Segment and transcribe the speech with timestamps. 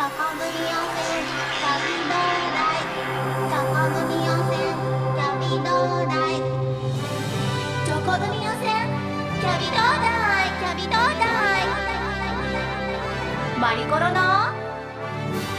[0.00, 0.08] マ
[13.74, 14.16] リコロの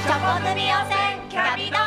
[0.02, 1.78] チョコ組温泉キャビど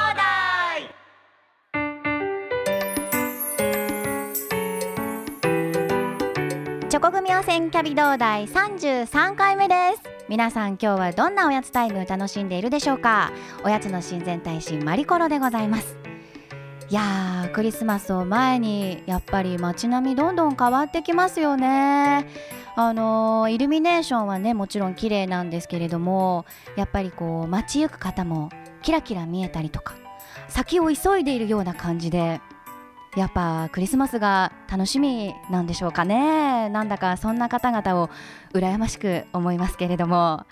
[7.04, 10.02] チョコ組温泉キャビ同大33回目です。
[10.26, 13.30] 皆さん今日はどんなおやつタイム楽しんでいるでしょうか。
[13.62, 15.98] おやつの親善大使マリコロでございます。
[16.88, 22.26] いやークリスマスを前にやっぱり街並みどんどん変わってきますよね。
[22.74, 28.48] あのーイルミネーションはねもちろん綺麗なんですけれどもやっぱりこう街行く方も
[28.80, 29.94] キラキラ見えたりとか
[30.48, 32.40] 先を急いでいるような感じで
[33.16, 36.68] やっぱクリスマスが楽しみなんでしょうかね。
[36.70, 38.10] なんだかそんな方々を
[38.52, 40.46] 羨ましく思いますけれども。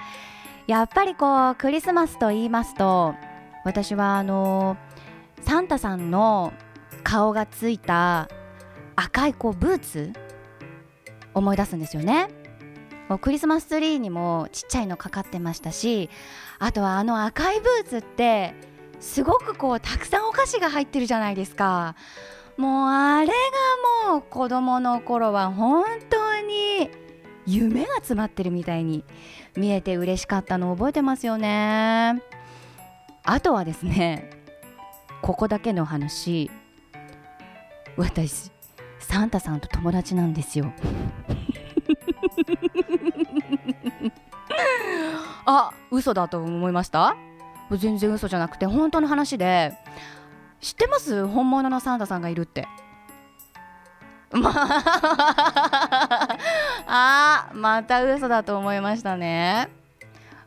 [0.67, 3.15] やっぱりこうクリスマスと言いますと
[3.65, 4.77] 私はあの
[5.41, 6.53] サンタさんの
[7.03, 8.28] 顔がついた
[8.94, 10.12] 赤いこうブーツ
[11.34, 12.28] 思い出すんですよね。
[13.20, 16.09] クリスマスツリーにもちっちゃいのかかってましたし
[16.59, 18.55] あとはあの赤いブーツって
[19.00, 21.97] すごくこうたくさんお菓子が入ってるじゃないですか。
[22.56, 23.33] もうあれが
[24.11, 26.91] もう子供の頃は本当に
[27.47, 29.05] 夢が詰まってるみたいに
[29.56, 32.22] 見えて嬉しかったのを覚えてますよね。
[33.25, 34.31] あとはですね
[35.22, 36.50] ここだけの話。
[37.97, 38.50] 私
[38.98, 40.72] サンタさんと友達なんですよ。
[45.44, 47.16] あ嘘だと思いました？
[47.72, 49.72] 全然嘘じゃなくて本当の話で。
[50.63, 51.27] 知ってます？
[51.27, 52.67] 本物のサンタさんがいるって。
[54.31, 54.51] ま
[56.87, 59.69] あ また嘘だと思いましたね。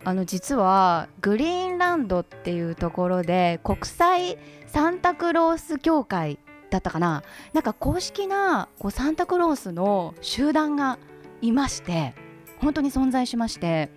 [0.03, 7.21] あの実はグリーンランドっていうところで国際サンタクロース協会だったかな。
[7.53, 10.97] なんか公式なこうサンタクロースの集団が
[11.41, 12.15] いまして
[12.59, 13.91] 本当に存在しまして。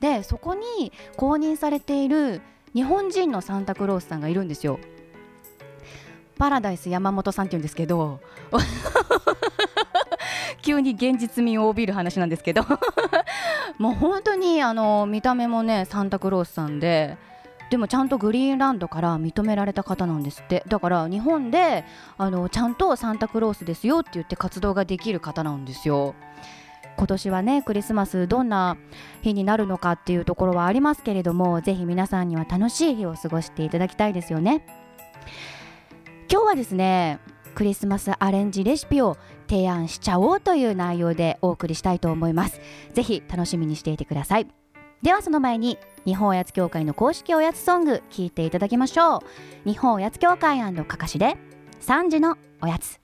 [0.00, 2.42] でそこに公認されている
[2.74, 4.78] 日本人のサンタクロースさんがいるんですよ。
[6.38, 8.20] パラダイス山本さんって言うんですけど
[10.62, 12.64] 急に現実味を帯びる話なんですけど
[13.78, 17.16] もう本当にあの見た目もねサンタクロースさんで
[17.70, 20.62] でもちゃんとグリーンランドから認められた方なんですって。
[20.68, 21.84] だから日本で
[22.18, 26.14] あのちゃんとサンタクロースですよって言って活動ができる方なんですよ。
[26.96, 28.76] 今年はねクリスマスどんな
[29.22, 34.64] 日になるのかっていうところはありますけれどもぜひ皆さんには楽しい日を過ごしていただきたいですよね。
[36.30, 37.18] 今日はですね
[37.54, 39.16] クリスマスアレンジレシピを
[39.48, 42.60] 提案しちゃおうという内容でお送りしたいと思います。
[42.92, 44.48] ぜひ楽しみにしていてください。
[45.02, 49.20] ではその前に日本おやつ協会の公式おやつソング聞いていただきましょう。
[49.68, 51.36] 日本おやつ協会かかしで
[51.80, 53.03] 3時のおやつ。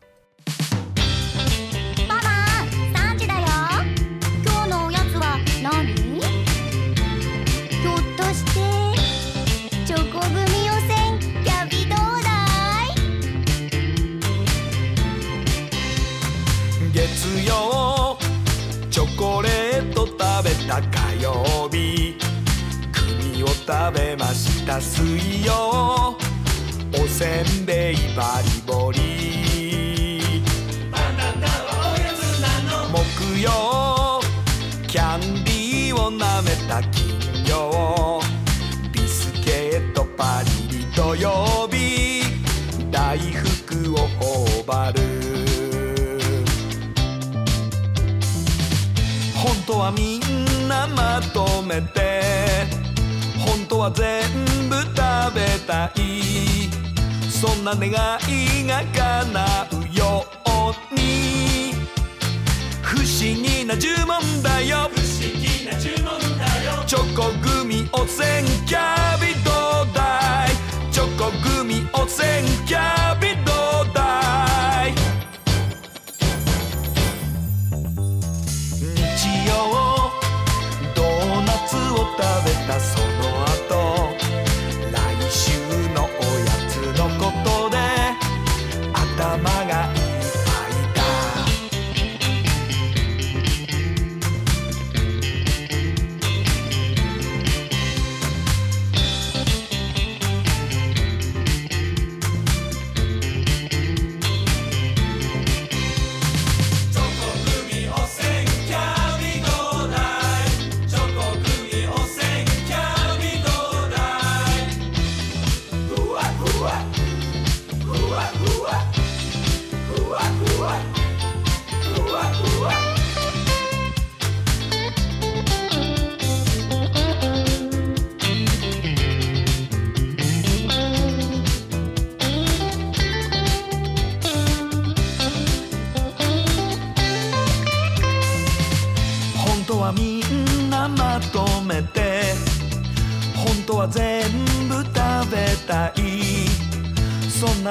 [17.51, 18.17] 月曜
[18.91, 22.17] チョコレート食べた火曜日。
[22.93, 24.81] 栗を食べました。
[24.81, 26.17] 水曜。
[26.93, 29.01] おせんべいバリボリ。
[32.93, 34.21] 木曜。
[34.87, 38.21] キャンディーを舐めた金曜。
[38.93, 42.23] ビスケットパリリ土曜日。
[42.93, 45.00] 大福を頬張る。
[49.71, 52.67] 本当はみんなまとめて
[53.39, 54.21] 本当は全
[54.69, 54.97] 部食
[55.33, 56.69] べたい。
[57.31, 61.73] そんな願いが叶うように。
[62.83, 64.91] 不思議な呪文だよ。
[64.93, 66.85] 不思議な呪文だよ。
[66.85, 69.40] チョコ組汚染キャビ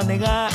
[0.10, 0.49] そ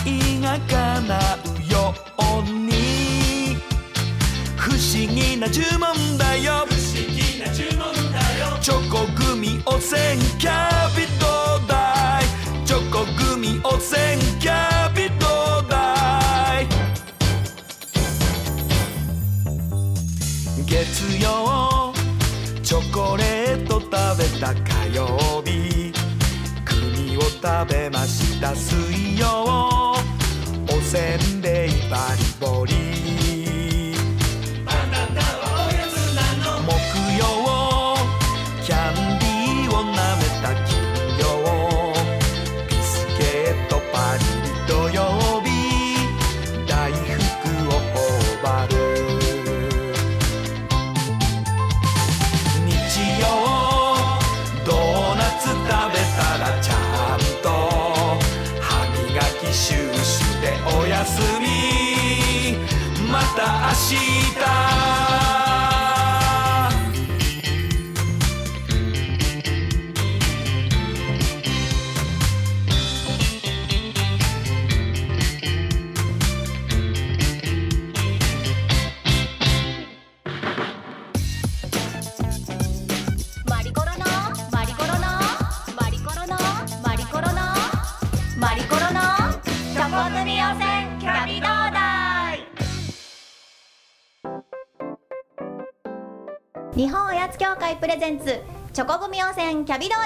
[97.95, 98.43] レゼンツ
[98.73, 100.05] チョコ組予選キャビドーダ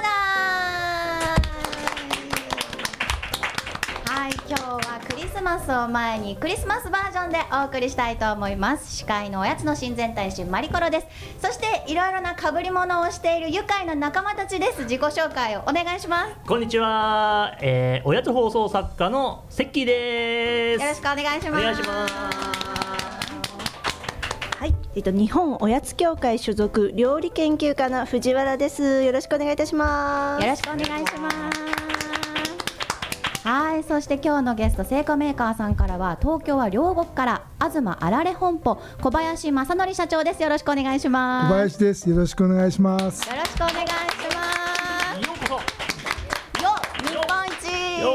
[4.06, 4.12] ー。
[4.12, 8.94] はい今日はクリスマスを前にクリスマスバージョンでお送りしたいと思います。
[8.94, 11.06] 司会のおやつの親善大使マリコロです。
[11.40, 14.82] そしていろいろな被り物をしている愉快な仲間たちです。
[14.82, 16.32] 自己紹介をお願いします。
[16.46, 20.82] こんにちは、えー、おやつ放送作家のセッキーです。
[20.82, 21.62] よろしくお願いします。
[21.62, 22.14] お願いします。
[22.14, 22.47] はい、
[24.96, 29.02] えっと日本おやつ協会所属料理研究家の藤原です。
[29.02, 30.42] よろしくお願いいたします。
[30.42, 31.38] よろしくお願いします。
[33.44, 40.42] はい、そして今日のゲスト製菓メーカーさんからは東京は両国から東あられ本舗小林正則社長です。
[40.42, 41.52] よろしくお願いします。
[41.52, 42.10] 小林です。
[42.10, 43.28] よろしくお願いします。
[43.28, 43.84] よろしくお願いし
[44.34, 44.48] ま
[45.20, 45.60] ようこ
[46.56, 46.62] す。
[46.62, 46.70] よ、
[47.06, 47.52] 日本一。
[48.00, 48.08] そ。
[48.08, 48.10] よ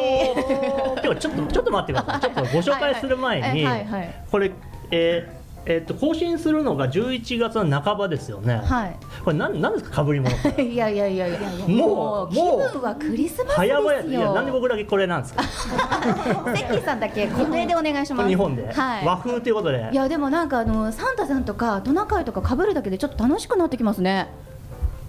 [0.96, 2.22] ー今日ちょっとちょっと待ってください。
[2.22, 4.52] ちょっとご紹介する前に、はいはいはいこれ、
[4.90, 8.58] えーえーっと更新するのが11月の半ばですよね。
[8.66, 8.98] はい。
[9.24, 10.62] これなんなんですか被り物って？
[10.64, 11.40] いやいやいやいや。
[11.68, 13.82] もう気もう分はクリスマスです早よ。
[13.84, 15.44] 々いやなんで僕だけこれなんですか？
[16.56, 18.30] セッキーさんだけ固定でお願いします。
[18.30, 19.06] 日本で、はい。
[19.06, 19.90] 和風ということで？
[19.92, 19.96] い。
[19.96, 24.28] やでもなんかあのサンタさんとかトナカイとか被るだけでちょっと楽しくなってきますね。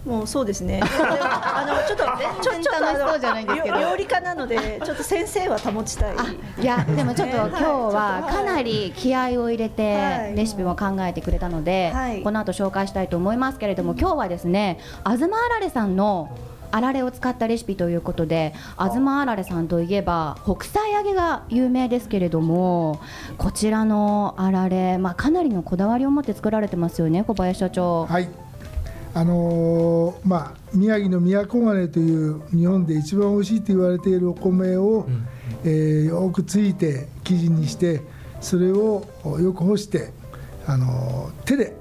[0.05, 0.81] もうそうですね。
[0.85, 2.05] あのちょっと
[2.43, 6.15] ちょ全然ちょっとあ楽しそうじゃないんですけど料料理家なので ちょっと先生は保ちたい。
[6.61, 16.31] いやでもちょっと今日はかなり気合を入れはていレシピも考えてくれたので、はいこの後紹介したいと思いますけれども今日はですね東あられさんの
[16.71, 23.01] あられを使ったレシピということで東あられさんといえば北斎揚げが有名ですけれども
[23.39, 28.07] こちらのあられ、まあ、かなりのこだわりを持って作られてますよね小林社長。
[28.07, 28.29] はい。
[29.17, 35.07] あのーまあ宮城の宮古金という日本で一番美味しいと言われているお米を、
[35.65, 38.03] えーよくついて生地にして
[38.41, 39.07] それを
[39.41, 40.13] よく干して
[40.67, 41.77] あのー手で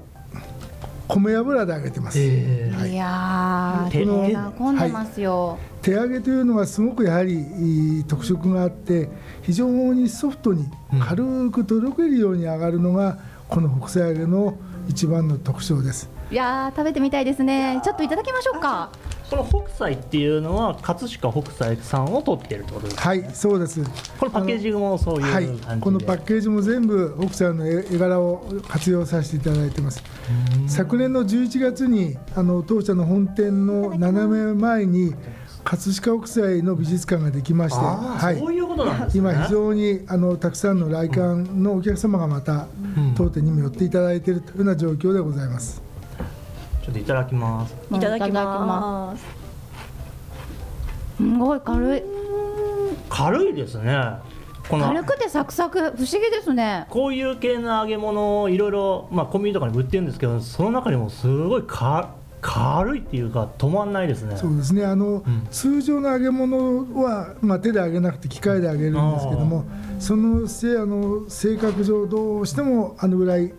[1.08, 2.18] 米油で揚げてます。
[2.20, 5.58] えーはいいやー手手が込んでますよ。
[5.82, 9.10] 手揚げというのがすごくやはりいい特色があって
[9.42, 10.66] 非常にソフトに
[11.06, 14.56] 軽くとろけるように揚がるのがこの北斎揚げの
[14.88, 16.08] 一番の特徴です。
[16.34, 17.80] いやー食べてみたいですね。
[17.84, 18.90] ちょっといただきましょうか。
[19.30, 23.08] この北斎っていうのは葛飾北斎さんを取ってるってことですか？
[23.10, 23.84] はい、そうです。
[24.18, 30.02] このパッケージもそういうはい感じで、、このパッケージも全部北斎の絵絵柄を活用させていただいてます。
[30.66, 35.14] 昨年の11月にあの当社の本店の斜め前に
[35.62, 39.20] 葛飾北斎の美術館ができまして、はいそういうことなんですね。
[39.20, 42.66] 今非常にあのたくさんの来館のお客様がまた
[43.14, 45.83] 当店にも寄っていただいているというような状況でございます。
[46.84, 47.74] ちょっといただきます。
[47.90, 49.24] いただきいます。
[51.16, 52.02] すごい軽い。
[53.08, 53.96] 軽いですね。
[54.68, 56.86] この軽くてサクサク不思議ですね。
[56.90, 64.36] こういう系の揚げ物をいろいろまあコンビニとかに売ってるんですけど、その中にもすごいか軽いっていうか止まんないですね。
[64.36, 69.64] そうですねあの、ん通常の揚げ物は、まあ、手で揚げなくて機械で揚げるんですけども
[69.98, 73.54] そのせあの性格上どうしてもあのぐらい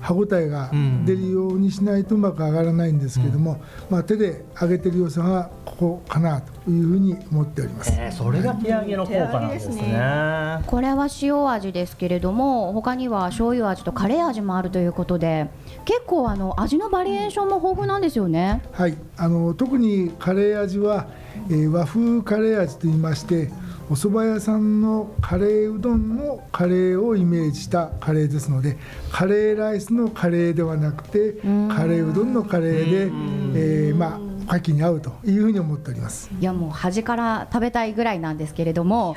[0.00, 0.70] 歯ごたえが
[1.04, 7.92] 出るようにしないとうまく揚がらないんですけども、まあ、手で揚げてる良さがここかなというふうに思っております。
[7.94, 10.58] えー、それが手揚げの効果なんですね。
[10.66, 15.48] これは塩味ですけれども他には醤油味とカレー味もあるということで
[15.84, 18.62] 結構あの味のバリエーションも豊富なんですよね。
[18.72, 21.06] はいあの特にカレー味は、
[21.50, 23.50] えー、和風カレー味といいまして
[23.90, 28.78] お蕎麦屋さんのカレーうどんのカレーをイメージしたカレーですので
[29.12, 34.18] カレーライスのカレーではなくてカレーうどんのカレーで、えー、まあ
[34.56, 36.30] 牡蠣に合うというふうに思っております。
[36.38, 39.16] いやもう端から食べたいぐらいなんですけれども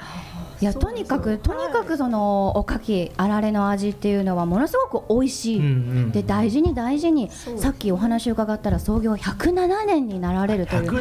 [0.61, 5.67] いやとにかくとにかくそのおかきあられの味っていうのはものすごく美味しい、うんう
[6.07, 10.97] ん、で大事に大事にさっきお話伺ったら創業107年になられるという。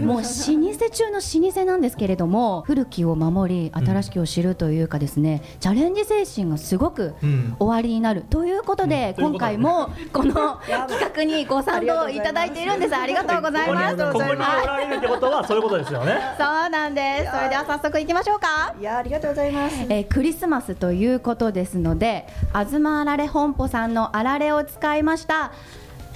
[0.00, 7.14] もう老舗中の老舗なんですけれども古きを守り新しきを知るというかですね、うん、チャレンジ精神がすごく
[7.58, 12.96] 終わりになる、ということで、今回もこの 企画にご賛同いただいているんです。
[12.96, 13.96] ありがとうございます。
[13.96, 16.18] ここにおられるってことはそういうことですよね。
[16.38, 17.30] そうなんです。
[17.32, 18.74] それでは早速いきましょうか。
[18.78, 25.52] いやありがとうございます、えー、クリスマスということですので東あられ本舗さんのあられを使いました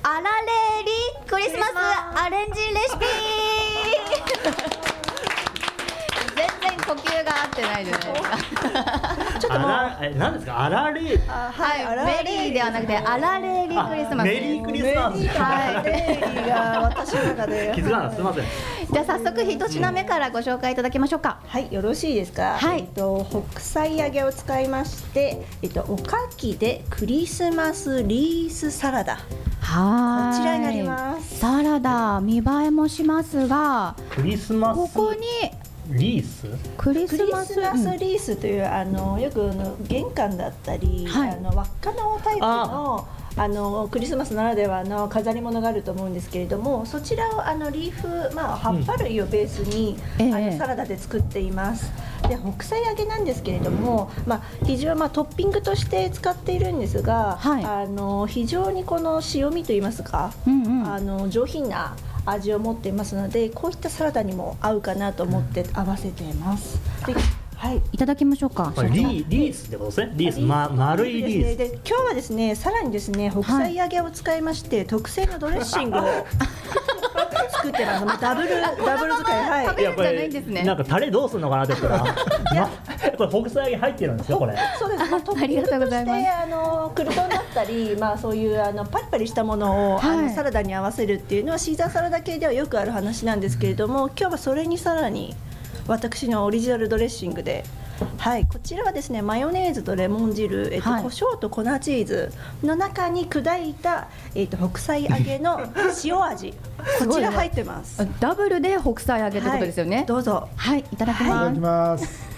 [0.02, 0.26] あられ
[0.84, 1.72] りクリスマス
[2.26, 3.06] アレンジレシピ
[6.84, 9.38] 呼吸が合ってないじゃないですか。
[9.40, 9.70] ちょっともう、
[10.02, 11.00] え、なんですか、あられ。
[11.00, 14.26] はい、メリーではなくて、あられりクリスマス。
[14.26, 15.26] メリークリスマス。
[15.28, 17.72] はい、メリーが私の中で。
[17.74, 18.44] 気づかなすみません。
[18.94, 21.40] じゃあ、早速一品目からご紹介いただきましょうか。
[21.48, 22.56] はい、よろしいですか？
[22.56, 22.78] はい。
[22.78, 29.18] えっと、北斎揚げを使いまして、えっと、おかきでクリスマスリースサラダ。
[29.58, 30.36] はい。
[30.36, 31.40] こちらになります。
[31.40, 33.96] サラダ、見栄えもしますが。
[34.10, 34.76] クリスマス。
[34.76, 35.26] ここに。
[35.88, 36.46] リース？
[36.78, 37.56] クリスマス
[37.98, 51.92] リースという、あのよくの玄関だったり、はい、あの輪っかのタイプのあのクリスマスならではの飾り物があると思うんですけれどもそちらをあのリーフ、まあ、葉っぱ類をベースに、うん、あのサラダで作っています。
[52.28, 66.80] で北斎揚げなんですけれども、まあ、非常まあ、トッピングとして使っているんですが、はい、あの非常にこの塩味といいますか、うんうん、あの上品な味を持っていますのでこういったサラダにも合うかなと思って合わせています。
[67.06, 67.14] で
[67.64, 68.74] はい、いただきましょうか。
[68.92, 70.12] リリースってことですね。
[70.16, 71.56] リース、ま、丸いリース。
[71.56, 76.02] で今日はですね、さらにですね、北斎揚げを使いまして、はい、特製のドレッシングを
[77.56, 78.04] 作ってます。
[78.04, 79.80] まあ、ダブルダブル使い、はい。
[79.80, 80.28] いやこれ
[80.62, 82.14] なんかタレどうするのかなって言ったら、ま、
[83.16, 84.58] これ北斎揚げ入ってるんですよこれ。
[84.78, 85.10] そうです。
[85.10, 86.28] まあ、 ありがとうございます。
[86.42, 95.34] あのクルトンだったり、まあそういうあのパリパリしたものを、はい、あのサラダに合わせるっていうのはシーザーサラダ系ではよくある話なんですけれども、今日はそれにさらに
[95.86, 97.64] 私のオリジナルドレッシングで。
[98.18, 102.32] はい、こちらはですねマヨネーズとレモン汁、えっとはい、胡椒と粉チーズ
[102.64, 105.60] の中に砕いた、えっと、北斎揚げの
[106.04, 106.54] 塩味。
[106.98, 108.06] こちら入ってます。
[108.18, 110.48] ダブルで北斎揚げってことですよね、はい、どうぞ。
[110.56, 111.38] はいいただきます、い。
[111.38, 112.34] ただきます。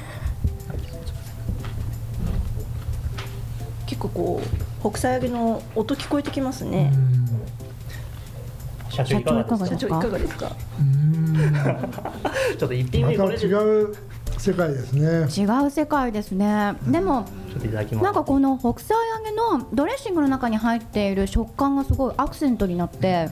[3.87, 6.93] 結構こう北斎揚げの音聞こえてきますね
[9.05, 9.67] 社長いかがですか？
[9.67, 10.57] 社長いかがですか？
[12.59, 13.95] ちょっと一品目これ違う
[14.39, 15.45] 世界ですね。
[15.45, 16.75] 違う世界ですね。
[16.87, 17.25] でも
[18.03, 23.29] なんかこの北斎揚げのドレッシングの中に入っている食感がすごいアクセントになって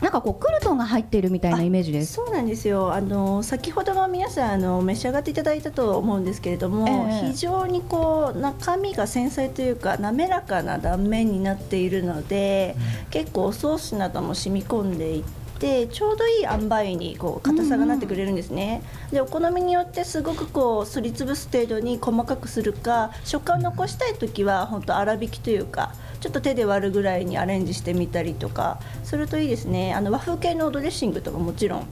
[0.00, 2.14] なんかこうクルトンが入っているみたいなイメージです。
[2.14, 2.92] そうなんですよ。
[2.92, 29.94] あの先ほども皆さんあの召し上がっていただいたと思うんですけれども、えー、非常にこう中身が繊細というか滑らかな断面になっているので、うん、結構ソースなども染み込んでいててちょうどいい塩梅にこう硬さがなってくれるんですね、うん、でお好みによってすごくこうすりつぶす程度に細かくするか食感を残したい時は本当粗挽きというかちょっと手で割るぐらいにアレンジしてみたりとかするといいですね。
[29.94, 31.88] あの和風系のドレッシングとかもちろん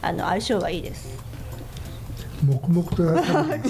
[0.00, 1.33] あの相性がいいです
[2.44, 3.68] 黙々とやって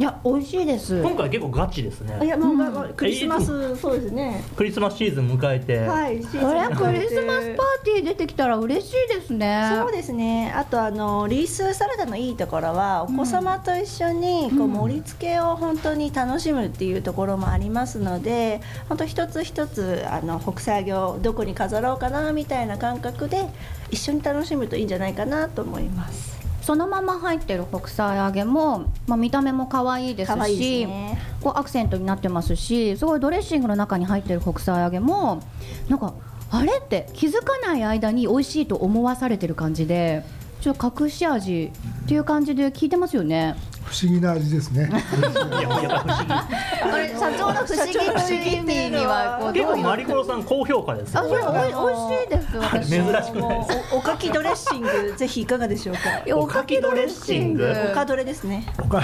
[0.00, 1.02] いや美味しいです。
[1.02, 2.24] 今回結構ガチですね。
[2.24, 4.42] いやもう、うん、クリスマスそうですね。
[4.56, 5.78] クリスマスシーズン迎えて。
[5.80, 9.70] はいこれクリスマスパーティー出てきたら嬉しいですね。
[9.76, 10.52] そうですね。
[10.56, 23.46] あとあのリースサラダのいいところはお子様と一緒にこう盛り付けを本当に楽しむっていうところもありますので本当一つ一つあの北斎業をどこに飾ろうかなみたいな感覚で
[23.90, 35.42] 一緒に楽しむといいんじゃないかなと思いますそのまま入ってる北斎揚げも、まあ、見た目も可愛いですし、ね、こうアクセントになってますしすごいドレッシングの中に入ってる北斎揚げも
[35.88, 36.14] なんか
[36.50, 40.24] あれって気づかない間に美味しいと思わされてる感じで
[40.60, 41.72] ちょっと隠し味
[42.04, 43.54] っていう感じで聞いてますよね
[43.90, 44.88] 不思議な味ですね。
[44.88, 51.20] いややっぱり不思議これ社長の不思議という意味にはこう結構マリコロさん高評価ですよ。
[51.22, 53.94] あいやおい美味しいです私珍しくないです。
[53.94, 56.00] おおかきドレッシング ぜひいかがでしょうか？
[56.24, 57.74] いやおかきドレッシング。
[57.90, 58.64] おかどれですね。
[58.78, 59.00] おか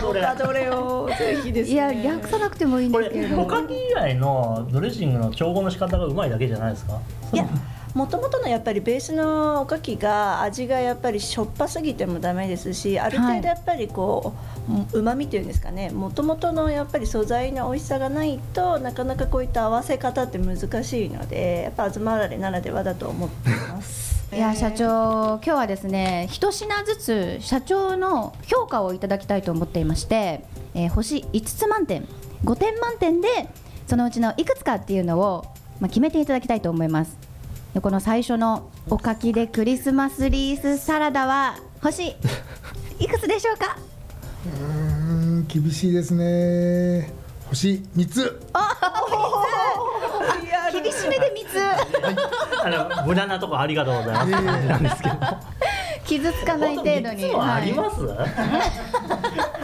[0.00, 0.20] どれ。
[0.22, 1.74] おかどれをぜひですね。
[1.74, 7.00] いや略さなくてもいいんこですけれどおかき以外のドレッシングの調合の仕方がうまいだけじゃないですか？
[7.32, 7.44] いや
[7.94, 14.34] もともとのやっぱりベースのおかきが味がやっぱりしょっぱすぎてもダメですしある程度やっぱりこ
[14.92, 15.90] ううまみというんですかね。
[15.90, 24.08] もともとのやっぱり素材の美味しさがないとなかなかこういった合わせ方って難しいのでやっぱ東あられならではだと思っています。
[24.30, 32.06] いや社長今日はですね一品ずつ社長の評価をいただきたいと思っていまして、えー星5つ満点。
[32.44, 33.28] 5点満点で
[33.86, 35.44] そのうちのいくつかっていうのを、
[35.80, 37.16] まあ、決めていただきたいと思います。
[37.16, 37.27] で
[37.80, 42.16] この最初のおかきでクリスマスリースサラダは星
[42.98, 43.76] いくつでしょうか？
[44.46, 44.64] うー
[45.42, 47.12] ん厳しいですね。
[47.48, 48.40] 星3つ。
[50.72, 52.64] 厳しめで3つ。
[52.64, 52.68] あ
[53.00, 54.30] の無駄なとこありがとうございます。
[54.66, 55.14] なんですけど。
[56.04, 57.32] 傷つかない程度に。
[57.36, 58.00] あります、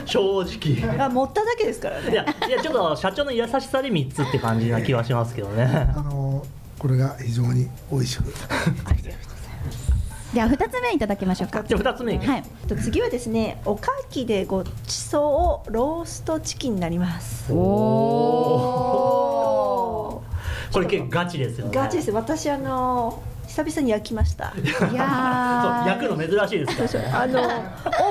[0.04, 1.04] 正直。
[1.04, 2.12] あ持っただけですからね。
[2.12, 5.88] いやいやちょっと社長の優しさで3つって感じな気はしますけどね。
[5.96, 6.44] あの
[6.84, 8.24] これが非常に美味しく。
[10.34, 11.64] では2つ目いただきましょうか。
[11.66, 12.42] じゃあ2つ目、はい。
[12.68, 17.50] と次はですねおかきでごちそうローストチキンになります。
[17.50, 17.60] おお
[20.74, 21.72] これ結構ガチですよね。
[21.74, 22.10] ガチです。
[22.10, 24.52] 私あの久々に焼きました。
[24.92, 27.10] いや 焼くの珍しいですね。
[27.14, 27.44] あのオ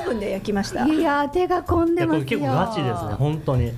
[0.02, 0.88] ーブンで焼きました。
[0.88, 3.72] いやー手が込んいでます結構ガチですね本当に。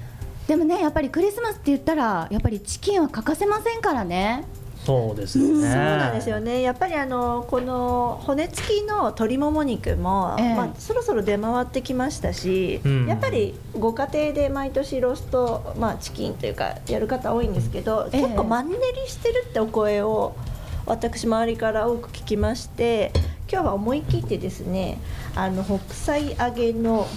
[0.47, 4.45] でもねやっぱりクリスマスって言ったらやっぱりチキンは欠かせませんからね
[4.85, 5.53] そうですよね。
[5.53, 6.61] そうなんですよね。
[6.61, 10.55] やっぱりあのこの骨付きの鶏もも肉も、ええ。
[10.55, 13.07] まあ、そろそろ出回ってきましたし、うん。
[13.07, 18.21] やっぱりご家庭で毎年ロースト、まあ、チキンというかやる方多いんですけど、ええ。
[18.21, 20.35] 結構マンネリしてるってお声を
[20.85, 23.11] 私周りから多く聞きまして
[23.51, 24.99] 今日は思い切ってですね
[25.35, 27.07] あの北斎揚げの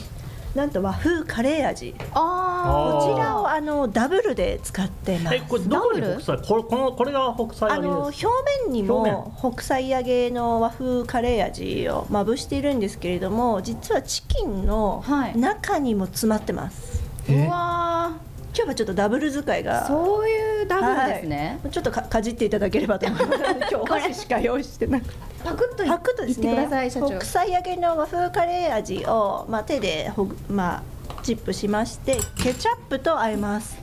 [0.55, 1.95] なんと和風カレー味。
[2.13, 5.37] あこちらをあのダブルで使ってます。
[5.37, 6.39] えこれどこに北斎？
[6.49, 15.37] これこのこれが北斎あの揚げです表面に表も北斎揚げの和風カレー味をまぶしているんですけれども実はチキンのはい。
[15.39, 18.17] 中にも詰まってます、うわ
[18.59, 23.43] 今日はちょっとダブル使いーがそういうダブルですね、ちょっとかかじっていただければと思います。
[23.55, 25.15] 今日お箸しか用意してなくて。
[25.45, 26.55] パクッといパクッとですね。
[26.55, 27.09] ください社長。
[27.11, 33.79] 北斎揚げの和風カレー味を、まあ、手でほぐ、まあ、チップしましてケチャップと和えます。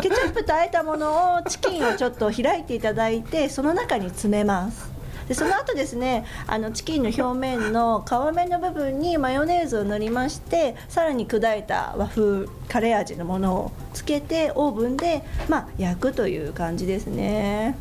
[0.00, 4.89] ケチャップと和えたものをチキンをちょっと開いていただいてその中に詰めます
[5.30, 17.78] でその後ですねあのチキンの表面の皮目の部分にマヨネーズを塗りましてさらに砕いた和風カレー味のものをつけてオーブンで、まあ、焼くという感じですね。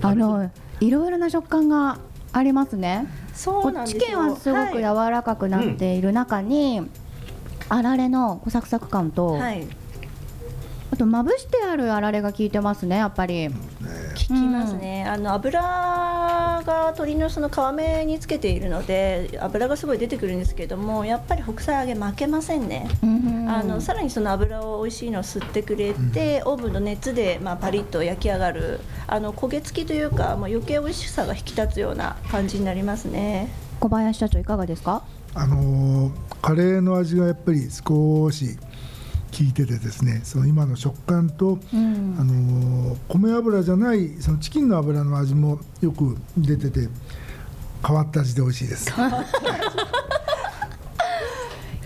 [0.00, 1.98] あのいろいろな食感が
[2.32, 3.08] ありますね。
[3.34, 4.00] そうなんですよ。
[4.02, 6.02] チキンはすごく柔らかくなってい。
[6.02, 6.88] る中に、
[7.68, 9.66] あられのサクサク感と、はい、はい
[10.96, 13.50] あとまぶしてあるあられが効いてますねやっぱり。
[13.50, 13.54] 効
[14.14, 33.48] きますね、あの油が鶏のその皮目につけているので油がすごい出てくるんですけどもやっぱり北斎揚げ負けませんね、うんあのさらにその油を美味しいのを吸ってくれて、オーブンの熱で、まあ、パリッと焼き上がるあの焦げ付きというか、まあ、余計美味しさが引き立つような感じになりますね。
[33.78, 35.04] 小林社長いかがですか？
[35.34, 38.56] あのーカレーの味がやっぱり少し
[39.32, 46.88] 効いててですねその今の食感と、うんあのー米油じゃないそのチキンの油の味もよく出てて
[47.86, 48.92] 変わった味で美味しいです。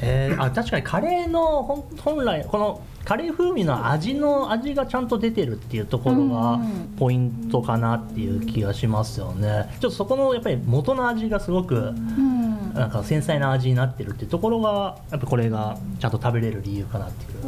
[0.03, 6.91] えー、あ確かにカレーの本本来このカレー風味の味の味がちゃんと出てるっていうところがうん。
[6.99, 9.71] ポイントかなっていう気がしますよね。
[9.81, 12.75] ちょっとそこのやっぱり元の味がすごくうん。
[12.75, 17.41] なんか繊細な味になってるっていうところがやっぱこれがちゃんと食べれる理由かなっていう、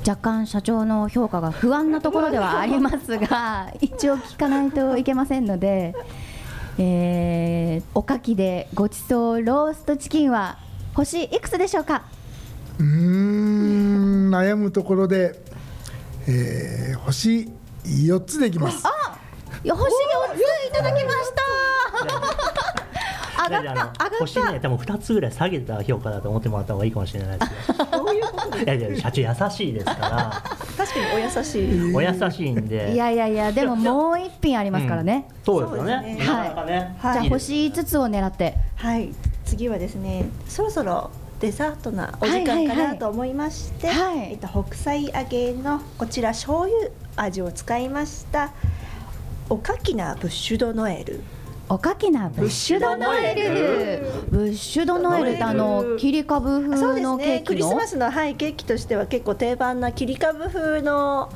[0.00, 5.94] 若干社長の評価が不安なところではありますが 一応聞かないといけませんので、
[6.78, 10.58] えーおかきでごちそうローストチキンは
[10.94, 12.02] 星いくつでしょうか？
[12.78, 15.40] うーん悩むところで、
[16.26, 17.50] えー星
[17.84, 18.82] 4つでいきます。
[19.62, 19.88] いや星4
[20.36, 21.42] ついただきました。
[23.44, 24.10] 上がった上がった。
[24.18, 27.74] 星ね多分2つぐらい下げた評価だと思ってもらった方がいいかもしれないですよ。
[28.64, 30.42] いやいや社長優しいですから。
[30.78, 31.94] 確かにお優しい。
[31.94, 32.92] お優しいんで。
[32.92, 35.92] いやいやいやでももう一品ありますからね、そうですよね。
[35.92, 38.56] そうですねなかなかね、はいじゃあ星5つを狙って。
[38.76, 39.12] はい
[39.44, 48.52] 次はですねそろそろデザートなお時間かなと思いまして、はいはいえっと、北斎揚げのこちら醤油味を使いました
[49.50, 51.20] おかきなブッシュドノエル。
[51.68, 54.28] おかきなブッシュドノエル。
[54.30, 55.34] ブッシュドノエル。
[55.34, 61.30] ってあの切り株風のケーキねクリスのマスの、はい、ケーキとしては結構定番な切り株風の、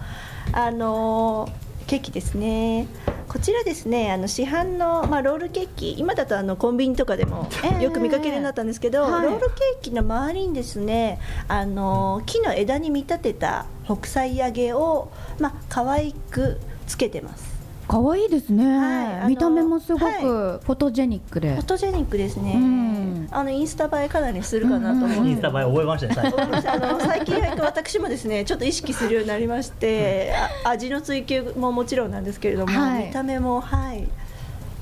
[0.52, 2.86] あのーケーキですね。
[3.28, 5.98] こちらですねあの市販の、まあ、ロールケーキ。
[5.98, 7.82] 今だとあのコンビニとかでもええ。
[7.82, 9.26] よく見かけるようになったんですけど、はい。
[9.26, 17.58] ロールケーキの周りにですねあのー木の枝に見立てた北斎揚げを、まあ可愛くつけてます。
[17.88, 20.20] 可愛いですね、はい見た目もすごくはい。
[20.20, 22.87] フォトジェニックで、フォトジェニックですね、うん
[23.30, 26.32] あのインスタ映えかなりするかなと思って、インスタ映え覚えましたね
[26.66, 30.32] あの最近私もですねちょっと意識するようになりまして
[30.64, 33.06] あ味の追求ももちろんなんですけれども、はい。
[33.08, 34.08] 見た目もはい。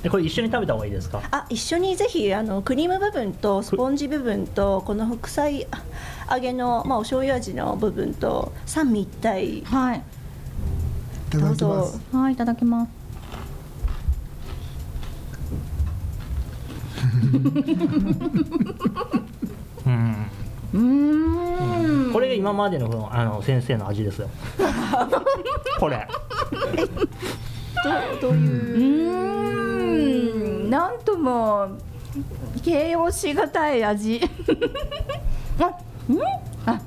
[0.02, 1.20] でこれ一緒に食べた方がいいですか？
[1.32, 5.66] あ一緒にぜひあのクリーム部分とスポンジ部分とこの副菜
[6.30, 9.62] 揚げの、まあ、お醤油味の部分と三位一体。
[9.62, 9.98] はい。
[9.98, 11.68] いただきどうぞ。
[11.68, 12.90] ますはいいただきます
[19.86, 20.26] うん。
[20.74, 22.12] うーん。
[22.12, 24.28] これが今までのあの先生の味ですよ。
[25.78, 26.06] これ。
[28.20, 28.38] どういう？
[28.38, 30.70] うーん。
[30.70, 31.68] なんとも
[32.62, 34.20] 形容しがたい味。
[35.60, 36.18] あうん。
[36.66, 36.80] あ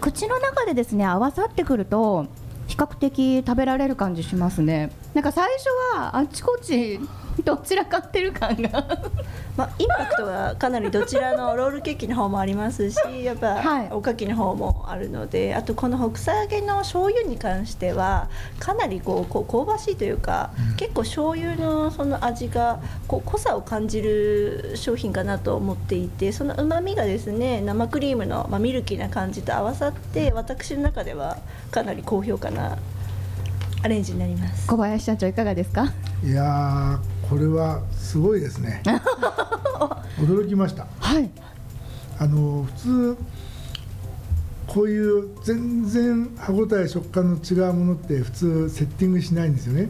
[0.00, 2.26] 口の中でですね合わさってくると
[2.66, 7.00] 比較的食べられる感じしますねなんか最初はあっちこっち
[7.44, 8.84] どちらかってる感が。
[9.56, 31.38] まあ、インパクトがかなりどちらのロールケーキの方もありますしやっぱ、はいおかきの方もあるのであとこの北斎揚げの醤油に関してはかなりこうこう香ばしいというか、結構醤油のその味がこう濃さを感じる商品かなと思っていてそのうまみがですね生クリームの、まあ、ミルキーな感じと合わさって私の中では
[31.70, 32.78] かなり高評価な
[33.82, 34.66] アレンジになります。
[34.66, 35.92] 小林社長いかがですか？
[36.24, 38.82] いやーこれはすごいですね。
[40.20, 40.86] 驚きました。
[40.98, 41.30] はい。
[42.18, 43.16] あの普通
[44.66, 49.88] こういう全然歯ごたえ食感の違うものって普通セッティングしないんですよね。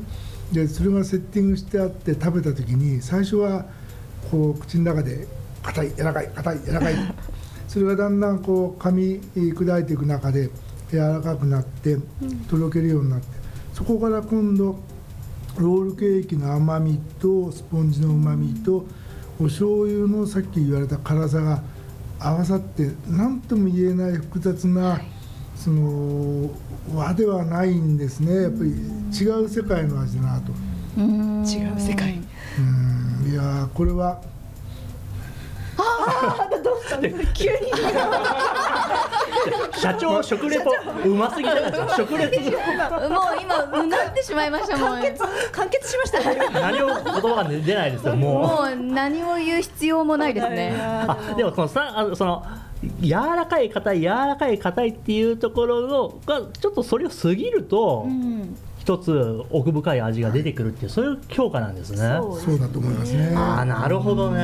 [0.52, 3.66] でそれがセッティングしてあって食べた時に最初は
[4.30, 5.26] こう口の中で
[5.62, 6.94] 硬い柔らかい硬い柔らかい。
[7.66, 10.50] それがだんだんこう噛み砕いていく中で
[10.90, 11.98] 柔らかくなって
[12.48, 13.26] とろけるようになって
[13.80, 14.78] そこから今度
[15.56, 18.84] ロールケーキの甘みとスポンジのうまみと
[19.40, 21.62] お醤油のさっき言われた辛さが
[22.18, 25.00] 合わさって何とも言えない複雑な、
[25.56, 26.50] その
[26.94, 28.42] 和ではないんですね。
[28.42, 30.52] やっぱり違う世界の味だなと。
[30.98, 32.20] 違う世界。
[32.58, 33.32] うん。
[33.32, 34.20] いやーこれは
[37.34, 37.72] 急に。
[39.80, 40.72] 社長食レポ
[41.04, 42.34] うますぎじゃないですか食レポ。
[43.08, 45.02] もう今うなってしまいましたもん
[45.52, 46.48] 完結しましたね。
[46.52, 48.32] 何を言葉が出ないですよもう。
[48.32, 50.74] もう何を言う必要もないですね。
[50.78, 52.44] あでもそのさあのその
[53.00, 61.98] 柔らかい硬い柔らかい硬いっていうところのがちょっとそれを過ぎると、うん一つ奥深い味が出てくるっていうそういう評価なんですね。
[61.98, 63.32] そうだと思いますね。
[63.36, 64.40] ああなるほどね。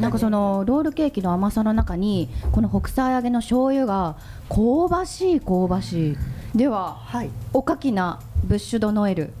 [0.00, 4.16] なんかそのロールケーキの甘さの中にこの北斎揚げの醤油が
[4.48, 6.16] 香ばしい香ばしい。
[6.58, 7.30] でははい。
[7.52, 9.32] おかきなブッシュドノエル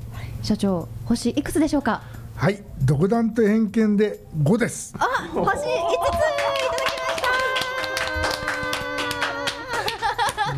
[0.42, 2.02] 社長星いくつでしょうか？
[2.36, 2.62] はい。
[2.84, 4.94] 独断と偏見で5です。
[4.98, 5.58] あ星5つ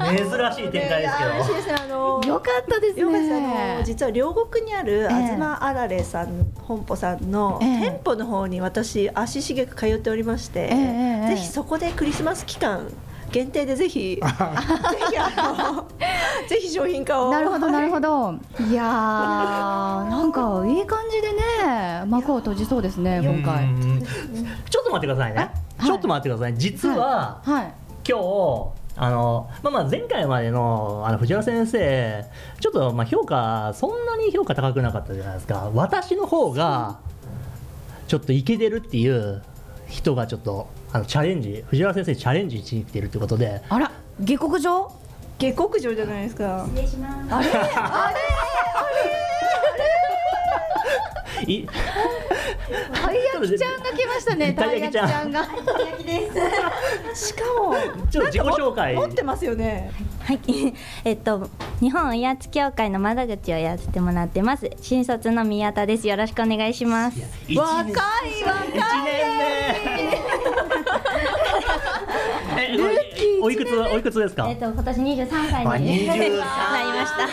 [0.00, 1.30] 珍しい展開ですけど。
[1.30, 3.34] 嬉しいですねあのよかったですよかったです。
[3.34, 7.78] あのね実は両国にあるえ東あられさん本舗さんのええ。
[7.80, 12.86] 店舗の方に私足しげく通っておりまして、ぜひそこでクリスマス期間
[13.30, 14.26] 限定でぜひ ぜひ
[15.18, 15.86] あの
[16.48, 17.30] ぜひ商品化を。
[17.30, 18.34] なるほどなるほど。
[18.68, 18.86] いやー
[20.10, 23.64] なんかいい感じでね幕を閉じそうですね今回。
[23.64, 24.02] うん。
[24.68, 25.50] ちょっと待ってくださいね。
[25.78, 25.86] はい。
[25.86, 26.54] ちょっと待ってください。
[26.56, 27.72] 実は、はい。
[28.08, 32.22] 今日あのまあまあ前回までのあの藤原先生
[32.60, 35.70] ちょっとまあ評価そんなに評価高くなかったじゃないですか。
[35.74, 36.98] 私の方が
[38.08, 39.42] ちょっといけてるっていう
[39.88, 43.62] 人がちょっとあのチャレンジ藤原先生チャレンジしに来てるということで。
[43.70, 44.92] あら下克上？
[45.38, 46.64] 下克上じゃないですか。
[46.64, 46.82] あれ？
[47.30, 48.16] あれ？
[51.58, 51.72] いた
[53.12, 55.10] い焼きちゃんが来ましたね たい焼きちゃん。
[55.10, 55.30] たい焼
[56.30, 57.10] きちゃんが。
[57.14, 57.74] しかも
[58.10, 58.94] ちょっと自己紹介。
[58.94, 59.90] 持ってますよね。
[60.24, 60.40] はい、
[61.04, 61.48] えっと
[61.80, 64.70] 日本おやつ協会の窓口をやらせてもらってます。
[64.80, 66.06] 新卒の宮田です。
[66.06, 67.18] よろしくお願いします。
[67.48, 67.94] 一若い年
[68.44, 68.68] 若い。
[68.68, 69.50] 一年目
[73.42, 74.46] おいくつおいくつですか？
[74.48, 76.44] えっと今年23歳あになり23ま
[77.06, 77.26] した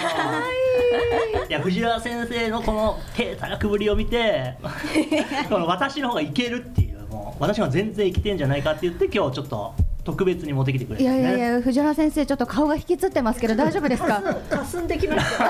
[1.50, 4.56] いや藤原先生のこの手高くぶりを見て
[5.50, 14.22] この私の方がいけるっていうもう私は全然いけてんじゃないかって言って今日ちょっと特別に持ってきてくれいたんですねやいやいや藤原先生ちょっと顔が引きつってますけど大丈夫ですか？
[14.50, 15.44] 霞んできました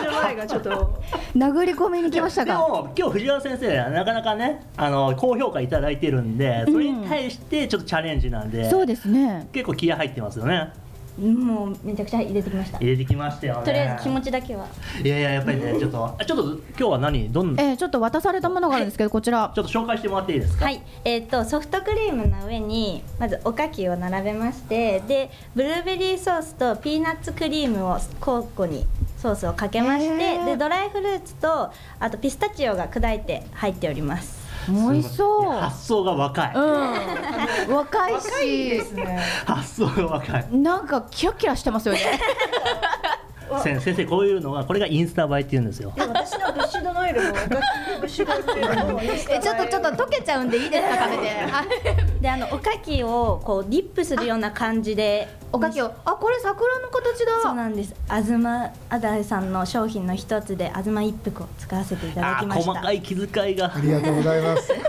[0.00, 1.00] 目の前がちょっと
[1.36, 9.46] 殴り込みに来ましたでがも今日藤原先生なかなかねあの高評価いただいてるんでそれに対してちょっとチャレンジなんで、そうですね。
[9.52, 10.70] 結構気合入ってますよね
[11.18, 12.78] もうめちゃくちゃ入れてきました。
[12.78, 13.72] と入れてきましたよね。
[13.72, 14.66] りあえず気持ちだけは。
[15.02, 19.44] いやいややっぱりねちょっとあちょっと今日は何どんちょえー、ちょっと渡されたものがあるんですけどこちら。
[19.46, 20.64] っと紹介してもらっていいですか？
[20.64, 28.86] はい、えー、とソフトクリームの上にまずおかきを並べましてでブルーベリーソースとピーナッツクリームを交互に
[29.18, 30.44] ソースをかけまして、へー。
[30.46, 35.50] でドライフルーツとあとピスタチオが砕いて入っております美味しそう。
[35.50, 37.74] 発想が若い、うん。
[37.74, 38.82] 若いし。
[39.44, 40.46] 発想が若い。
[40.50, 42.00] なんかキラキラしてますよね
[43.58, 45.92] 先先生こういうのがこれがインスタ映えって言うんですよ。
[45.96, 47.28] 私のブッシュドノエルも
[48.00, 51.34] ブッシュドノエルもえちょっとちょっと溶けちゃうんでいいですか食べて。
[51.34, 52.20] はい。
[52.20, 57.42] であのおかきをこうディップするような感じでおかきをあこれ桜の形だ。
[57.42, 57.94] そうなんです。
[58.08, 62.70] 東アダイさんの商品の一つで東一服を使わせていただあきました。
[62.72, 63.74] 細かい気遣いが。
[63.74, 64.72] ありがとうございます。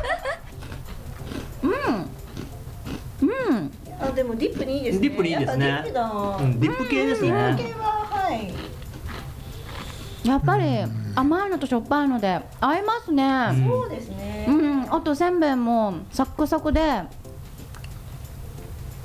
[3.21, 5.09] うんあでもディップにいいですね。
[5.09, 5.67] ディップにいいですね。
[5.67, 7.29] やっぱディップだ、うんディップ系ですね。
[7.29, 10.63] ディップ系ははいやっぱり
[11.15, 13.49] 甘いのとしょっぱいので合いますね。
[13.51, 17.01] うんそうですね、うん、あとせんべいもサックサクで。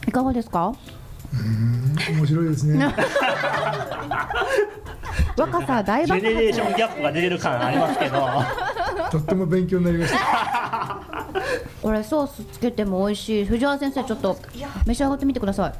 [0.06, 0.72] いかがですか？
[2.08, 2.86] 面白いですね。
[5.36, 8.26] 若さ大ジェ爆ネレーション発ギャップが出てる感ありますけど。
[9.10, 11.16] とっても勉強になりました。
[11.82, 13.44] これソースつけても美味しい。
[13.44, 14.38] 藤原先生ちょっと
[14.86, 15.72] 召し上がってみてください。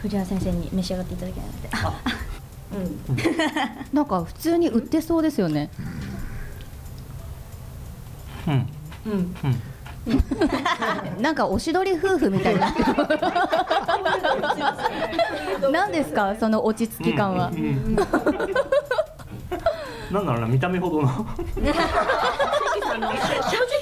[0.00, 1.68] 藤原先生に召し上がっていただきたいので。
[1.72, 1.92] あ。
[3.92, 5.70] なんか普通に売ってそうですよね。
[8.46, 8.68] うん。
[9.06, 9.62] うん
[11.20, 12.70] なんかおしどり夫婦みたいにな。
[12.70, 12.90] ってる
[15.70, 17.50] 何ですかその落ち着き感は、
[20.10, 21.08] なんだろうな見た目ほどの。
[21.08, 21.24] 正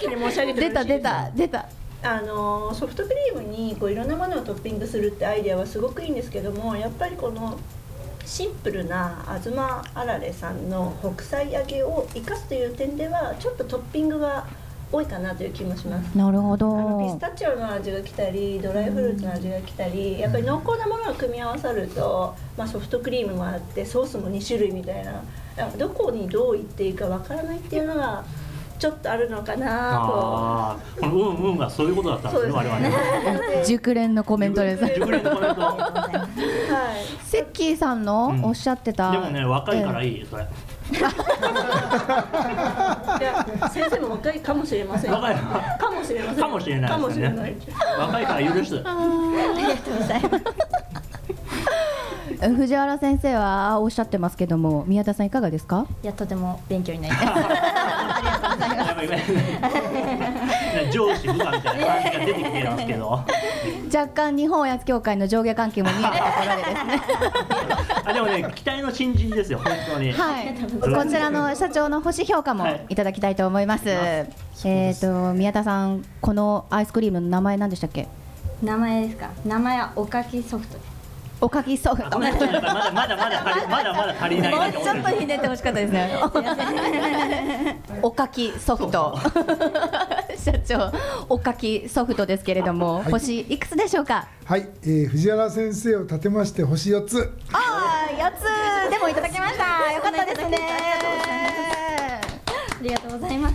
[0.07, 1.67] 直に申し上げて出た出た出た。
[2.03, 7.59] あのソフトクリームにこういろんなものをトッピングするってアイデアはすごくいいんですけどもやっぱりこの
[8.25, 9.55] シンプルな東
[9.95, 14.47] あられさんの北斎揚げを生かすという点ではちょっとトッピングが
[14.93, 16.17] 多いかなという気もします。
[16.17, 25.23] なるほあのピスどタチオの味が来たりドライフルーツの味が来たりやっぱり濃厚なものが組み合わさると、まあ、ソフトクリームもあってソースも2種類みたいな。
[25.77, 28.25] どこにどう言っていいかわからないっていうのが
[28.79, 29.67] ちょっとあるのかな
[30.03, 31.01] あー。
[31.01, 32.41] このうんうんがそういうことだったんと。
[32.41, 32.59] ですね。
[32.59, 32.93] 我々ね。
[33.67, 34.87] 熟練のコメントです。
[34.95, 35.61] 熟練のコメント。
[35.61, 37.27] はい。
[37.27, 38.45] セッキーさんのうん。
[38.45, 40.47] おっしゃってた、でもね若いからいいそれ
[43.73, 45.13] 先生も若いかもしれません。
[45.13, 46.43] 若いかもしれません。
[46.43, 47.55] かもしれないかもしれない。
[47.99, 48.83] 若いから許す。
[52.57, 55.87] 藤原先生はおっしゃってますけども宮田さんいかがですか？
[56.03, 57.27] いやとても勉強になります。
[60.91, 63.21] 上司部下みたいな感じが出てきてますけど。
[63.93, 67.03] 若干日本おやつ協会の上下関係も見えたところでですね
[68.05, 70.13] あでもね期待の新人ですよ本当に。
[70.13, 70.55] はい。
[70.55, 72.87] こちらの社長の星評価もはい。
[72.89, 74.27] いただきたいと思います、え
[74.97, 78.09] っ、と宮田さんこのアイスクリームの名前何でしたっけ？
[78.63, 79.31] 名前ですか？
[79.45, 80.90] 名前はおかきソフトです
[81.43, 86.11] おかきソフトまだまだまだまだまだ足りないもなうちょっとひねってほしかったですね。
[88.03, 89.17] おかきソフト。
[90.37, 90.93] 社長、
[91.29, 94.27] おかきソフトですけれども、はい星いくつでしょうか？
[94.45, 97.33] はい、えー、藤原先生を立てまして星4つ。
[97.53, 99.93] ああ、四つでもいただきました。
[99.93, 100.59] よかったですね。
[102.81, 103.55] ありがとうございます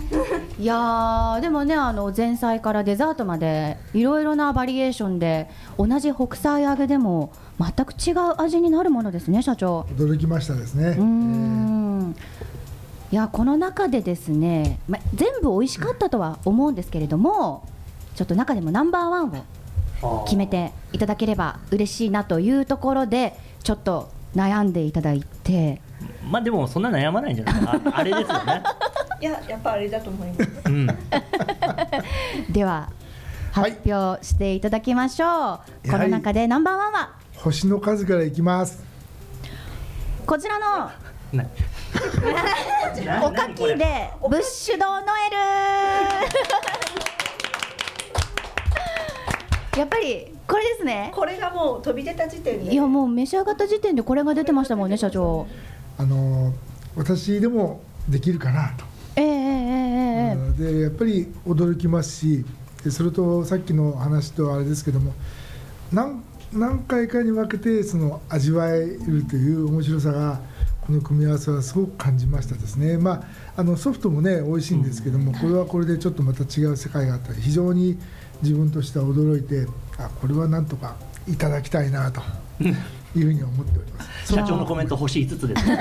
[0.56, 9.86] いやーでもねあの前菜からデザートまでいろいろなバリエーションで同じ北斎揚げでも全く違う味になるものですね社長。
[9.96, 10.90] 驚きましたですね。
[10.90, 12.16] うーん。
[13.12, 17.66] いやこの中でですね、ま、全部美味しかったとは思うんですけれども
[18.16, 19.44] ちょっと中でもナンバーワン
[20.02, 25.80] を決めていただければ嬉しいなというところでちょっと悩んでいただいて。
[26.28, 27.78] まあでもそんな悩まないんじゃないか。
[27.78, 28.62] なあれですよね。
[29.20, 30.50] いややっぱあれだと思います。
[30.66, 30.86] うん。
[32.52, 32.90] では
[33.52, 37.25] はい発表していただきましょう、やはりこの中でナンバーワンは？
[37.46, 38.82] 星の数からいきます。
[40.26, 40.90] こちらの
[41.32, 41.44] な
[43.24, 45.36] おかきでブッシュドノエル。
[49.78, 51.12] やっぱりこれですね。
[51.14, 52.72] これがもう飛び出た時点で。
[52.72, 55.46] いやもう召し上がった時点でこれが出てましたもんね社長。
[55.98, 56.52] あの
[56.96, 62.44] 私でもできるかなと、ええええええでやっぱり驚きますし
[62.82, 65.14] でそれとさっきの話とあれですけども
[65.92, 70.40] 何何回かに分けてその味わえるという面白さが
[70.86, 73.24] この組み合わせはすごく感じましたですね、ま
[73.56, 77.98] あ、あのソフトもね美味しいんですけども、これはこれでちょっとまた違う世界があったり非常に
[78.42, 79.66] 自分としては驚いて
[79.98, 80.96] あこれはなんとか
[81.28, 82.22] いただきたいなと
[83.18, 84.34] いうふうに思っております。
[84.34, 85.78] 社長のコメント星5つですね。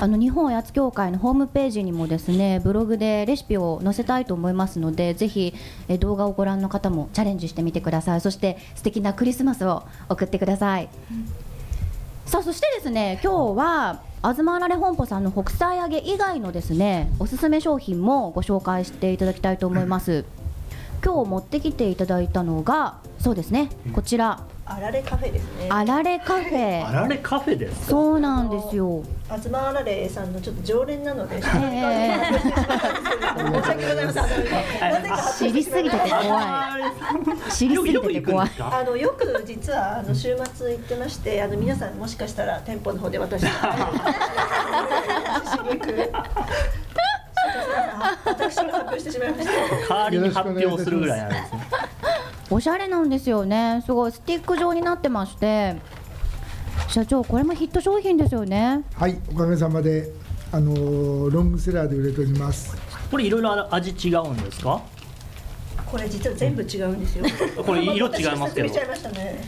[0.00, 5.54] あの日本おやつ協会のホームページにもですねブログでレシピを載せたいと思いますのでぜひ
[5.86, 8.20] え動画をご覧の方もチャレンジしてみてください。
[8.20, 10.88] そして素敵なクリスマスを送ってください、
[12.26, 20.24] さあそしてですね今日は東あられ本舗さんの北斎揚げ以外のですねおすすめ商品もご紹介していただきたいと思います
[21.04, 24.40] 今日持ってきていただいたのがそうですねこちら。
[24.64, 25.66] あられカフェですね。
[25.70, 27.86] あられカフあェられカフェですか？
[27.86, 29.02] そうなんですよ。
[29.24, 31.54] 東あられさんのちょっと常連なので、ええ申し
[33.68, 34.24] 訳ございません。
[35.50, 36.44] 知りすぎてて怖い。
[37.52, 38.50] 知りすぎよくてて怖い。
[38.60, 43.58] あのよく実はあの週末行ってまして、あの皆さんもしかしたら店舗の方で私 に刺
[45.78, 45.92] 激
[48.24, 49.52] 私が発表してしまいました。
[49.94, 51.60] 代わりに発表するぐらいなんですね。
[52.50, 53.82] おしゃれなんですよね。
[53.86, 54.12] すごい。
[54.12, 55.76] スティック状になってまして。
[56.88, 58.82] 社長これもヒット商品ですよね。
[58.94, 60.10] はい、おかげさまで、
[60.52, 62.76] あのーロングセラーで売れております。
[63.10, 64.82] これいろいろ味違うんですか？
[65.92, 67.24] これ実は全部違うんですよ。
[67.62, 69.44] これ色違いますけど私が説明しちゃいましたね。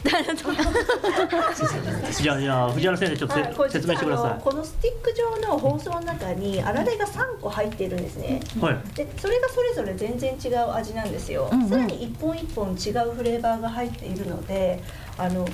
[2.20, 8.42] じゃあじゃあ藤原先生ちょっと説明してくださこのスティック状の包装の中にあられが3個入っているんですね。
[8.54, 14.82] いはいでそれがそれぞれ全然違う味なんですよ、うんうんさらに一本一本違うフレーバーが入っているので
[15.16, 15.48] あの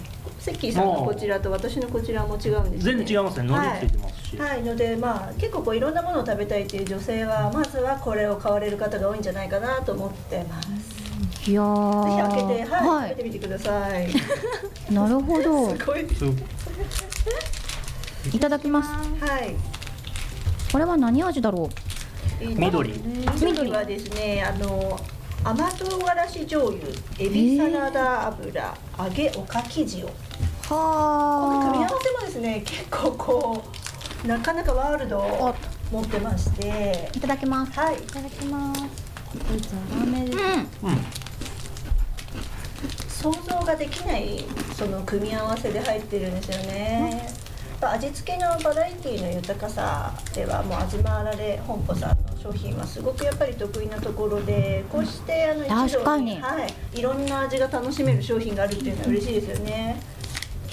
[0.47, 3.49] セッキーさんのこちらと私のこちらも違うんです全然違いますね。
[3.49, 10.69] 海苔ついてますし、はい、はい、のでまあ結構こういろんなものを食べたいという女性はまずはこれを買われる方が多いんじゃないかなと思ってます。
[11.47, 14.09] ぜいやひ開けてはい、は食べてみてください。
[14.09, 14.15] い、
[14.95, 15.71] なるほど。
[15.75, 16.07] すごい。
[18.33, 18.89] いただきます。
[19.25, 19.57] はい。
[20.71, 21.69] これは何味だろ
[22.41, 22.93] 緑。
[23.41, 24.97] 緑はですねあの
[25.43, 26.79] 甘唐辛子醤油
[27.19, 30.05] エビサラダ油、揚げおかき塩。
[30.05, 30.09] う
[30.69, 33.65] この組み合はわせもですね結構こ
[34.25, 35.55] うなかなかワールドを
[35.93, 37.11] 持ってまして。
[37.15, 37.79] いただきます。
[37.79, 37.97] はい。
[37.97, 38.83] いただきます。
[39.69, 40.39] ザラメです
[40.83, 40.97] うん。
[43.09, 47.23] 想像ができないその組み合わせで入ってるんですよね、
[47.71, 56.41] やっぱ味付けのバラエティの豊かさではもう東あられ本舗さんの商品はすごくやっぱり得意なところでこうしてあの一確かに。
[56.41, 60.01] はい、いろんな味が楽しめる商品があるっていうのは嬉しいですよね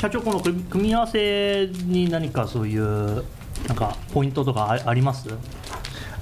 [0.03, 3.23] 社長この組み合わせに何かそういう
[3.69, 5.29] なんかポイントとかああります？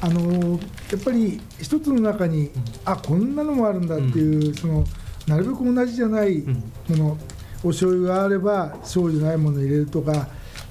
[0.02, 2.52] あのーやっぱり一つの中に、
[2.86, 4.84] あこんなのもあるんだっていう、その
[5.26, 7.18] なるべく同じじゃないもの、
[7.64, 10.28] お醤油があれば醤油ないものを入れるとか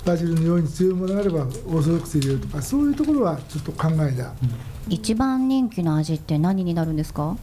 [0.07, 4.33] バジルのように強いものがあればオーソドックス入れるとかそういうところはちょっと考えた、
[4.89, 7.37] 一番人気の味って何になるんですか？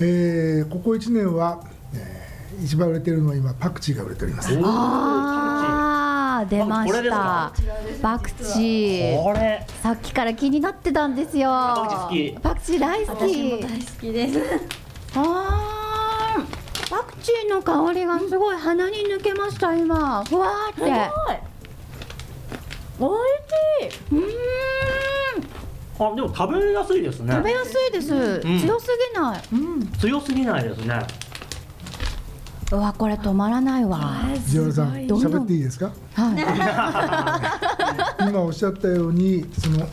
[0.00, 2.27] えーここ1年は、えー
[2.62, 4.58] 一番売れてるのは今パクチーが売れております。
[4.62, 7.10] あー出ました。
[7.10, 7.52] か。
[8.02, 9.22] パクチー。
[9.22, 9.66] これ。
[9.82, 11.50] さっきから気になってたんですよ。
[11.50, 12.42] パクチー好き。
[12.42, 13.18] パクチー大好き。
[13.20, 14.38] 私も大好きです。
[15.14, 20.24] あーパクチーの香りがすごい鼻に抜けました今。
[20.24, 21.38] ふわーって。
[23.00, 23.28] おい。
[23.78, 24.16] しい。
[24.16, 24.28] うーん。
[26.00, 27.32] あでも食べやすいですね。
[27.32, 28.40] 食べやすいです、ん。
[28.60, 31.00] 強すぎない、うん、強すぎないですね
[32.70, 33.98] うわこれ止まらないわ。
[34.44, 35.90] 藤原さん喋っていいですか？
[36.14, 36.32] は
[38.20, 38.28] い。
[38.28, 39.86] 今おっしゃったようにその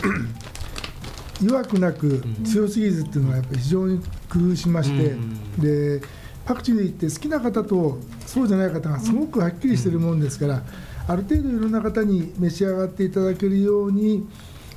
[1.41, 3.99] 弱くなく強すぎずっていうのはやっぱり非常に
[4.30, 5.36] 工夫しまして、うん。
[5.59, 6.01] で
[6.45, 10.61] パクチーって好きな方とそうじゃない方がすごくはっきりしてるもんですから、
[11.07, 14.28] ある程度いろんな方に召し上がっていただけるように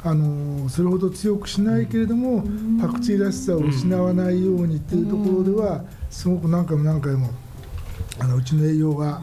[0.05, 2.43] あのそれほど強くしないけれども、
[2.81, 7.31] パクチーらしさを失わないようにっていうところではすごく何回も何回も
[8.19, 9.21] あのうちの営業が、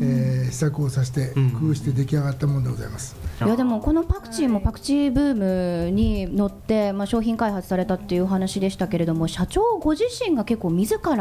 [0.00, 3.16] えー試作をさせて工夫して出来上がったものでございます。
[3.44, 11.16] いやでもこのパクチーもパクチーブームに乗って、まあ、商品開発されたっていうお話でしたけれども社長ご自身が結構自ら、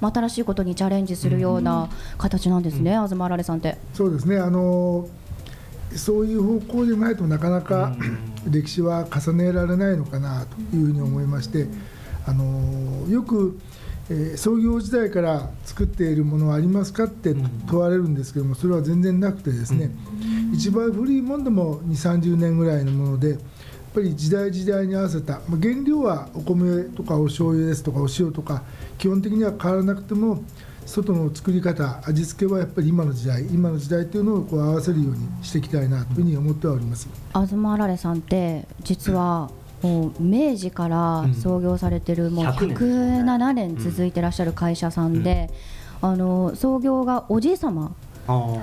[0.00, 1.88] まあ、新しいことにチャレンジするような
[2.18, 3.78] 形なんですね、東あられさんって。
[3.94, 4.38] そうですね。
[4.38, 5.08] あの
[5.94, 7.96] そういう方向でないとなかなか
[8.50, 11.68] 歴史は重ねられないのかなというふうに思いまして
[12.26, 13.58] あのよく、
[14.10, 17.34] えー創業時代から作っているものはありますかって
[17.68, 19.90] 問われるんですけどもそれは全然なくてですね、
[20.52, 23.38] 一番古いもんでも2 3 0年ぐらいのものでやっ
[23.94, 28.62] ぱり時代時代に合わせた、まあ、原料はお米とかお醤油ですとかお塩とか
[28.98, 30.42] 基本的には変わらなくても
[30.86, 37.08] 外の作り方味付けはやっぱり今の時代今の時代というのをこう合わせるようにしていきたいなというふうに思ってはおります。
[37.34, 39.50] 東あられさんって実は
[39.86, 45.50] もう明治から創業されてるもう100年107年続いてらっしゃる会社さんで、
[46.02, 47.94] あの創業がおじい様
[48.26, 48.56] あ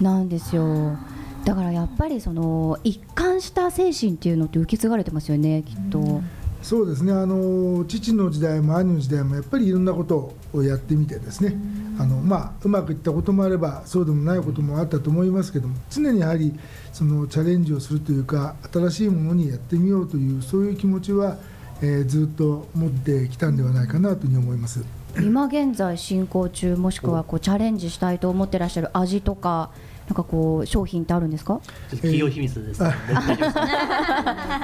[0.00, 0.96] なんですよ。
[1.44, 6.22] だからやっぱりその一貫した精神っていうのって受け継がれてますよねきっと。
[6.62, 7.12] そうですね。
[7.12, 11.56] あの父の時代も兄の時代もやっぱりいろんなことをやってみてですね。
[11.98, 16.58] あの、まあ、うまくいったこともあればそうでもないこともあったと思いますけども常にやはり
[16.94, 21.36] そのチャレンジをするというか新しいものにやってみようというそういう気持ちは、
[21.82, 24.84] えーずっと持ってきたんではないかなというふうに思います。
[25.18, 29.70] 今現在進行中もしくはこうチャレンジしたいと思ってらっしゃる味とか
[30.10, 31.60] なんかこう商品ってあるんですか？
[31.64, 32.82] ちょっと企業秘密です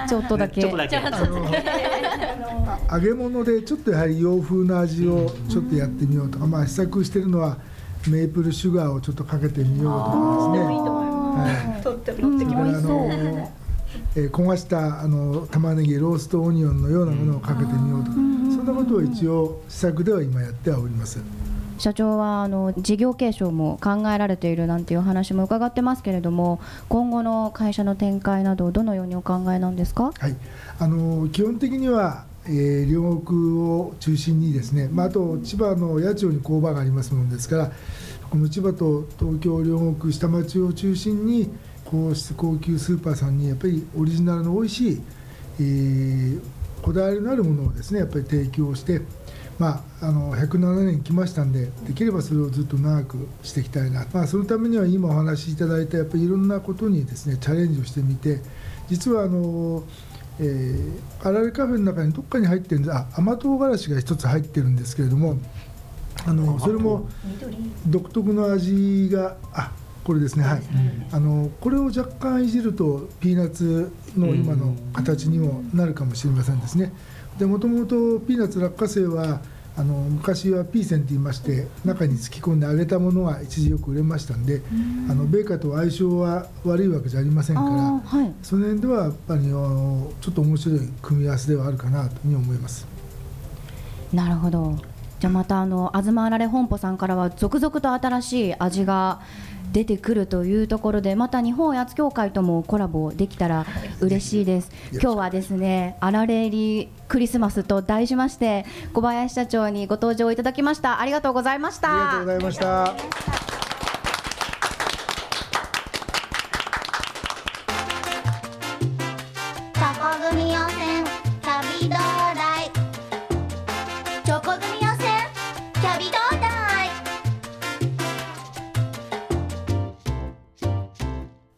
[0.08, 0.60] ちょっとだけ。
[0.60, 0.96] ちょっとだけ。
[2.92, 7.58] 揚げ物でちょっとやはり洋風な味をちょっとやってみようとか、まあ、試作してるのは
[8.08, 10.10] メープルシュガーをちょっとかけてみようとか
[10.52, 10.74] ですね。
[11.74, 11.82] はい。
[11.82, 12.84] とっても乗ってきこれあます。
[12.86, 18.20] の、えー焦がしたあの玉ねぎローストオニオンのようなものをかけてみようとか、そ
[18.62, 21.18] んなことを一応試作では今やってはおります。
[21.78, 30.12] 社長はあの事業継承も考えられているなんていう話も伺ってますけれども今後の会社の展開などどのようにお考えなんですか？
[30.18, 30.36] はい、
[30.78, 37.72] あの基本的には、えー両国を中心にですね、まあ、あと千葉の八千代に工場がありますものですから
[38.30, 41.50] この千葉と東京両国下町を中心に
[41.84, 45.02] こうして高級スーパーさんにやっぱりオリジナルの美味しい、
[45.60, 46.40] えー
[46.82, 49.00] こだわりのあるものをですねやっぱり提供して、
[49.58, 58.40] まあ、あの107年来ましたんでできればそれをずっと長くしていきたいな、まあ、そのためには今お話しいただいたやっぱりいろんなことにですねチャレンジをしてみて
[58.88, 59.82] 実はあの
[60.38, 62.94] えー、あられカフェの中にどっかに入ってるんです。
[62.94, 65.38] あ甘唐辛子が一つ入ってるんですけれども
[66.26, 67.08] あのそれも
[67.86, 69.72] 独特の味があ
[70.04, 70.44] これですね。
[70.44, 70.62] はい、
[71.10, 76.92] あのこれを若干いじるとピーナッツの今の形にもなるかもしれませんですね
[77.38, 79.40] でもともとピーナッツ落花生は
[79.78, 84.62] あの昔はピーセンって言いまして中に突き込んで揚げたものが一時よく売れましたんで
[85.10, 88.34] あの米花と相性は悪いわけじゃありませんからはい。
[88.42, 92.86] その辺ではやっぱりあのちょっと面白い組み合わせではあるかなというふうに思います。
[94.14, 94.78] なるほど。
[95.20, 99.20] じゃあまたあの東あられ本舗さんからは続々と新しい味が
[99.72, 103.66] 出てくるというところでまた日本おやつ協会ともコラボできたら
[104.00, 104.70] 嬉しいです。
[104.92, 111.00] 今日はですねあられ入りクリスマスと題しまして小林社長にご登場いただきました。
[111.00, 111.92] ありがとうございました。
[111.92, 112.94] ありがとうございました。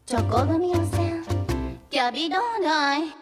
[0.09, 1.23] チョコ組予選
[1.91, 3.18] キャビどうだい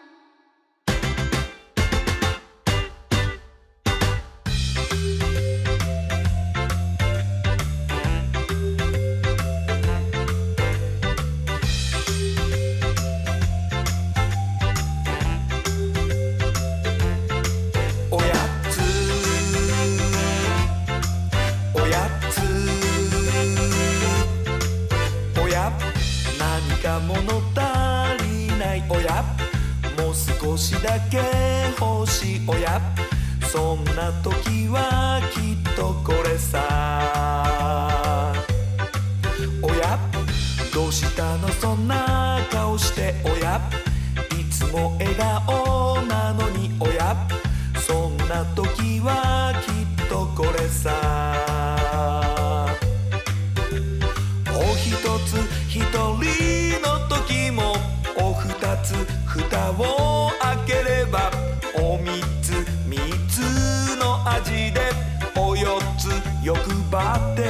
[27.00, 27.20] 物
[27.54, 28.82] 足りない。
[28.88, 29.24] おや？
[29.96, 31.18] もう少しだけ
[31.80, 32.40] 欲しい。
[32.46, 32.80] おや？
[33.50, 38.32] そんな時はきっとこれさ。
[39.62, 39.98] おや？
[40.74, 41.48] どうしたの？
[41.48, 43.14] そんな顔して。
[43.24, 43.60] おや？
[44.38, 46.70] いつも笑顔なのに。
[46.80, 47.16] おや？
[47.86, 51.37] そんな時はきっとこれさ。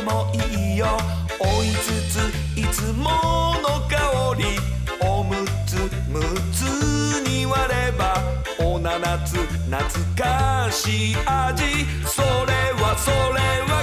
[0.09, 0.87] もいいよ。
[1.39, 2.17] おいつつ
[2.59, 3.11] いつも
[3.63, 4.59] の香り。
[5.01, 5.37] おむ
[5.67, 5.77] つ
[6.09, 6.21] む
[6.53, 6.63] つ
[7.29, 8.21] に割れば
[8.59, 9.79] おななつ懐
[10.17, 11.85] かしい味。
[12.07, 13.78] それはそれは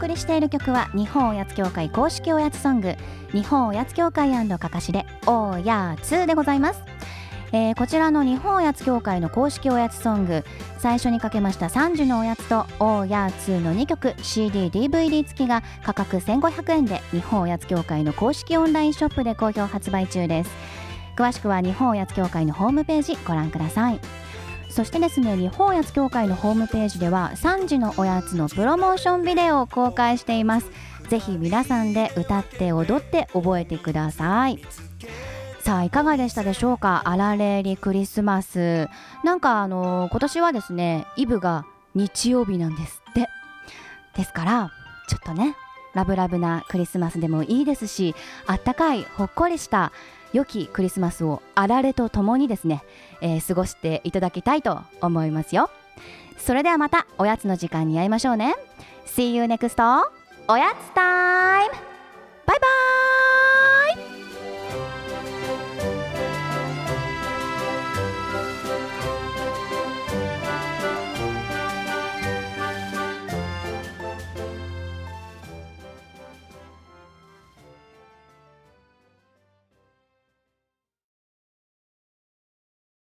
[0.00, 2.94] 送りしている曲は日本おやつ協会公式おやつソング
[3.32, 6.82] 日本おやつ協会かかしでおやつでございます。
[7.52, 10.44] えー、こちらの日本おやつ協会の公式おやつソング
[10.78, 20.50] 最初にかけました3時のおやつとおやつの2曲 CDDVD 付きが価格1500円で日本おやつ協会の公式オンラインショップで好評発売中です。
[21.16, 24.00] 詳しくは日本おやつ協会のホームページご覧ください。
[24.70, 30.70] そしてですね日本おやつ協会のホームページでは3時のおやつのプロモーションビデオを公開しています。
[31.08, 34.58] ぜひ皆さんで歌って踊って覚えてください。
[35.60, 37.02] さあいかがでしたでしょうか？
[37.04, 38.88] あられりクリスマス。
[39.24, 43.28] なんかあの、今年はですねイブが日曜日なんですって。
[44.16, 44.72] ですから
[45.08, 45.56] ちょっとね
[45.94, 48.14] ラブラブなクリスマスでもいいですし
[48.46, 49.92] あったかいほっこりした
[50.32, 52.84] 良きクリスマスをあられとともにですね、
[53.20, 55.70] えー、過ごしていただきたいと思いますよ。
[56.38, 58.54] それではまたおやつの時間に会いましょうね。
[59.06, 60.04] See you next
[60.48, 61.74] おやつタイム。
[62.46, 64.19] バイバイ。